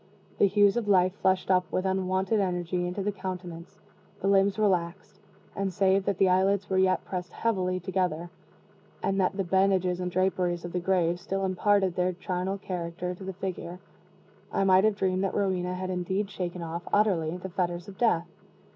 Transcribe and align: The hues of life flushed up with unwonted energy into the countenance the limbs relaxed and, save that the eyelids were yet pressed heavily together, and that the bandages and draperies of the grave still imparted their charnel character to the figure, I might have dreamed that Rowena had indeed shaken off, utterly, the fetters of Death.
The 0.39 0.47
hues 0.47 0.77
of 0.77 0.87
life 0.87 1.13
flushed 1.21 1.51
up 1.51 1.71
with 1.71 1.85
unwonted 1.85 2.39
energy 2.39 2.87
into 2.87 3.03
the 3.03 3.11
countenance 3.11 3.79
the 4.19 4.27
limbs 4.27 4.57
relaxed 4.57 5.19
and, 5.55 5.71
save 5.71 6.05
that 6.05 6.17
the 6.17 6.27
eyelids 6.27 6.67
were 6.67 6.79
yet 6.79 7.05
pressed 7.05 7.31
heavily 7.33 7.79
together, 7.79 8.31
and 9.03 9.21
that 9.21 9.37
the 9.37 9.43
bandages 9.43 9.99
and 9.99 10.09
draperies 10.09 10.65
of 10.65 10.73
the 10.73 10.79
grave 10.79 11.19
still 11.19 11.45
imparted 11.45 11.95
their 11.95 12.13
charnel 12.13 12.57
character 12.57 13.13
to 13.13 13.23
the 13.23 13.33
figure, 13.33 13.77
I 14.51 14.63
might 14.63 14.85
have 14.85 14.95
dreamed 14.95 15.23
that 15.23 15.35
Rowena 15.35 15.75
had 15.75 15.91
indeed 15.91 16.31
shaken 16.31 16.63
off, 16.63 16.81
utterly, 16.91 17.37
the 17.37 17.49
fetters 17.49 17.87
of 17.87 17.99
Death. 17.99 18.27